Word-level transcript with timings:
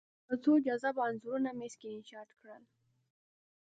څو 0.43 0.51
جذابه 0.65 1.01
انځورونه 1.09 1.49
مې 1.57 1.67
سکرین 1.73 2.01
شاټ 2.09 2.29
کړل 2.39 2.63